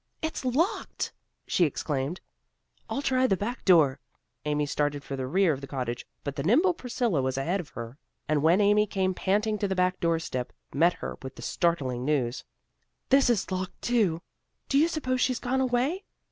"It's 0.23 0.43
locked!" 0.43 1.13
she 1.45 1.63
exclaimed. 1.63 2.21
"I'll 2.89 3.03
try 3.03 3.27
the 3.27 3.37
back 3.37 3.63
door." 3.63 3.99
Amy 4.45 4.65
started 4.65 5.03
for 5.03 5.15
the 5.15 5.27
rear 5.27 5.53
of 5.53 5.61
the 5.61 5.67
cottage, 5.67 6.07
but 6.23 6.35
the 6.35 6.41
nimble 6.41 6.73
Priscilla 6.73 7.21
was 7.21 7.37
ahead 7.37 7.59
of 7.59 7.69
her, 7.69 7.99
and 8.27 8.41
when 8.41 8.61
Amy 8.61 8.87
came 8.87 9.13
panting 9.13 9.59
to 9.59 9.67
the 9.67 9.75
back 9.75 9.99
doorstep, 9.99 10.53
met 10.73 10.93
her 10.93 11.19
with 11.21 11.35
the 11.35 11.43
startling 11.43 12.03
news, 12.03 12.43
"This 13.09 13.29
is 13.29 13.51
locked, 13.51 13.79
too. 13.83 14.23
Do 14.69 14.79
you 14.79 14.87
suppose 14.87 15.21
she's 15.21 15.37
gone 15.37 15.61
away?" 15.61 16.03